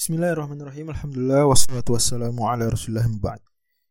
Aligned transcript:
Bismillahirrahmanirrahim. 0.00 0.96
Alhamdulillah 0.96 1.44
wassalatu 1.44 1.92
wassalamu 1.92 2.48
ala 2.48 2.72
Rasulillah 2.72 3.04
ba'd. 3.20 3.44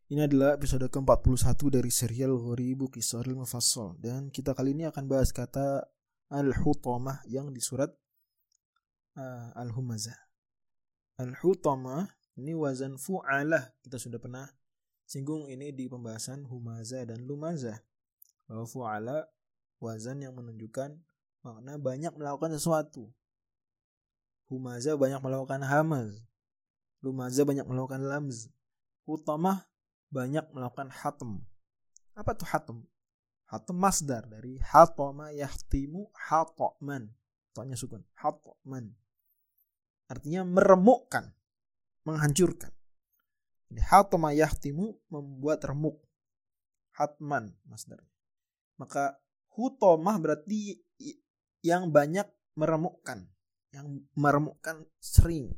Ini 0.09 0.25
adalah 0.25 0.57
episode 0.57 0.89
ke-41 0.89 1.61
dari 1.69 1.93
serial 1.93 2.33
Ghoribu 2.33 2.89
Kisaril 2.89 3.37
Mufassal 3.37 3.93
dan 4.01 4.33
kita 4.33 4.57
kali 4.57 4.73
ini 4.73 4.89
akan 4.89 5.05
bahas 5.05 5.29
kata 5.29 5.85
al-hutamah 6.33 7.21
yang 7.29 7.53
di 7.53 7.61
surat 7.61 7.93
uh, 9.21 9.53
al-humazah. 9.53 10.17
Al-hutamah 11.21 12.09
ini 12.41 12.57
wazan 12.57 12.97
fu'alah. 12.97 13.77
Kita 13.85 14.01
sudah 14.01 14.17
pernah 14.17 14.49
singgung 15.05 15.45
ini 15.45 15.69
di 15.77 15.85
pembahasan 15.85 16.49
humazah 16.49 17.05
dan 17.05 17.21
lumazah. 17.21 17.85
Bahwa 18.49 18.65
fu'ala 18.65 19.29
wazan 19.77 20.25
yang 20.25 20.33
menunjukkan 20.33 20.89
makna 21.45 21.77
banyak 21.77 22.17
melakukan 22.17 22.57
sesuatu. 22.57 23.13
Humazah 24.49 24.97
banyak 24.97 25.21
melakukan 25.21 25.61
hamaz. 25.61 26.25
Lumazah 27.05 27.45
banyak 27.45 27.65
melakukan 27.69 28.01
lamz. 28.01 28.49
Hutamah 29.05 29.69
banyak 30.09 30.49
melakukan 30.49 30.89
hatem. 30.89 31.45
Apa 32.17 32.33
tuh 32.33 32.49
hatem? 32.49 32.77
Hatem 33.45 33.77
masdar 33.77 34.25
dari 34.25 34.57
hatoma 34.61 35.29
yahtimu 35.29 36.09
hatoman. 36.13 37.13
Tonya 37.53 37.77
sukun. 37.77 38.01
Hatoman. 38.17 38.89
Artinya 40.09 40.41
meremukkan. 40.41 41.29
Menghancurkan. 42.09 42.73
Jadi 43.69 43.81
hatoma 43.85 44.33
yahtimu 44.33 44.97
membuat 45.13 45.61
remuk. 45.69 46.01
Hatman 46.97 47.53
masdar. 47.69 48.01
Maka 48.81 49.21
hutomah 49.53 50.17
berarti 50.17 50.81
yang 51.61 51.93
banyak 51.93 52.25
meremukkan. 52.57 53.29
Yang 53.69 54.03
meremukkan 54.17 54.85
sering. 54.97 55.53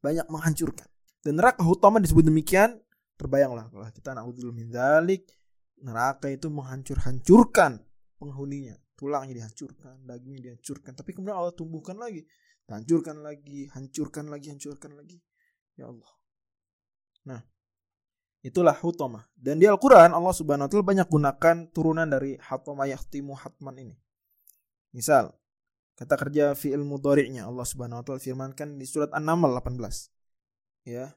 Banyak 0.00 0.26
menghancurkan. 0.30 0.88
Dan 1.20 1.36
neraka 1.36 1.60
hutama 1.60 2.00
disebut 2.00 2.24
demikian 2.24 2.80
terbayanglah 3.20 3.68
kalau 3.68 3.84
kita 3.92 4.16
naudzubillah 4.16 4.56
min 4.56 4.72
dzalik 4.72 5.28
neraka 5.84 6.32
itu 6.32 6.48
menghancur-hancurkan 6.48 7.84
penghuninya. 8.16 8.76
Tulangnya 8.96 9.44
dihancurkan 9.44 10.04
dagingnya 10.04 10.52
dihancurkan 10.52 10.92
tapi 10.96 11.12
kemudian 11.12 11.36
Allah 11.36 11.52
tumbuhkan 11.52 12.00
lagi. 12.00 12.24
Hancurkan 12.70 13.20
lagi 13.20 13.68
hancurkan 13.76 14.32
lagi 14.32 14.46
hancurkan 14.52 14.96
lagi. 14.96 15.18
Ya 15.76 15.92
Allah. 15.92 16.12
Nah 17.28 17.40
itulah 18.40 18.72
hutamah 18.72 19.28
dan 19.36 19.60
di 19.60 19.68
Al-Quran 19.68 20.16
Allah 20.16 20.32
subhanahu 20.32 20.64
wa 20.64 20.70
ta'ala 20.72 20.84
banyak 20.84 21.08
gunakan 21.12 21.56
turunan 21.76 22.08
dari 22.08 22.40
hatama 22.40 22.88
yahtimu 22.88 23.36
hatman 23.36 23.76
ini. 23.76 23.96
Misal 24.96 25.36
kata 26.00 26.16
kerja 26.16 26.56
fi'il 26.56 26.80
mudhari'nya 26.80 27.44
Allah 27.44 27.68
subhanahu 27.68 28.00
wa 28.00 28.04
ta'ala 28.04 28.20
firmankan 28.24 28.80
di 28.80 28.88
surat 28.88 29.12
An-Naml 29.12 29.52
18 29.60 30.88
ya 30.88 31.12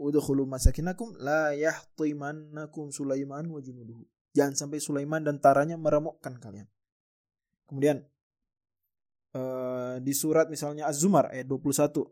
udkhulu 0.00 0.44
masakinakum 0.48 1.16
la 1.20 1.52
yahtimannakum 1.56 2.92
Sulaiman 2.92 3.48
wa 3.48 3.60
junuduhu. 3.60 4.04
Jangan 4.36 4.52
sampai 4.56 4.78
Sulaiman 4.80 5.24
dan 5.24 5.40
taranya 5.40 5.80
meremukkan 5.80 6.36
kalian. 6.36 6.68
Kemudian 7.64 8.04
uh, 9.32 9.96
di 10.00 10.12
surat 10.12 10.52
misalnya 10.52 10.84
Az-Zumar 10.88 11.32
ayat 11.32 11.48
21. 11.48 12.04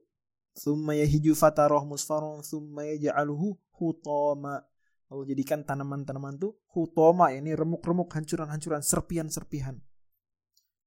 Thumma 0.55 0.95
yahiju 0.97 1.35
fatarah 1.35 1.83
musfarun 1.85 2.41
thumma 2.41 2.89
yaj'aluhu 2.97 3.59
hutama. 3.77 4.65
Allah 5.13 5.27
jadikan 5.29 5.61
tanaman-tanaman 5.61 6.41
itu 6.41 6.57
hutama 6.73 7.29
ini 7.37 7.53
remuk-remuk 7.53 8.09
hancuran-hancuran 8.09 8.81
serpihan-serpihan. 8.81 9.77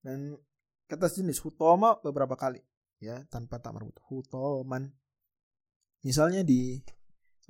Dan 0.02 0.40
kata 0.88 1.12
jenis 1.12 1.44
hutama 1.44 2.00
beberapa 2.00 2.34
kali 2.40 2.64
ya 3.04 3.22
tanpa 3.30 3.60
tak 3.62 3.76
merebut 3.78 4.00
hutoman 4.08 4.90
Misalnya 6.08 6.46
di 6.46 6.80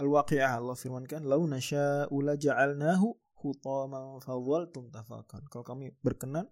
Al-Waqi'ah 0.02 0.57
Allah 0.57 0.73
firmankan, 0.73 1.29
"Lau 1.29 1.45
nasya'u 1.45 2.16
la 2.25 2.33
ja'alnahu 2.33 3.07
hutaman 3.45 4.17
fadhaltum 4.17 4.89
tafakan." 4.89 5.45
Kalau 5.45 5.62
kami 5.62 5.94
berkenan, 6.01 6.50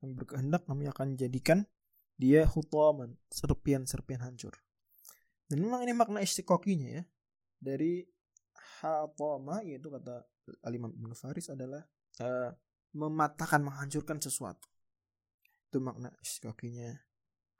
kami 0.00 0.12
berkehendak 0.16 0.64
kami 0.64 0.88
akan 0.88 1.12
jadikan 1.20 1.68
dia 2.16 2.48
hutaman, 2.48 3.20
serpian-serpian 3.28 4.24
hancur. 4.24 4.56
Dan 5.44 5.60
memang 5.60 5.84
ini 5.84 5.92
makna 5.92 6.24
istiqoqinya 6.24 6.88
ya. 6.88 7.04
Dari 7.60 8.00
hatama 8.80 9.60
yaitu 9.60 9.92
kata 9.92 10.24
Al-Imam 10.64 10.96
Ibn 10.96 11.12
Faris 11.12 11.52
adalah 11.52 11.84
uh, 12.24 12.50
mematahkan, 12.96 13.60
menghancurkan 13.60 14.24
sesuatu. 14.24 14.71
Itu 15.72 15.80
makna 15.80 16.12
istiqoqinya. 16.20 16.92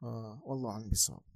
Uh, 0.05 0.37
Allah 0.45 0.85
bisawab. 0.85 1.32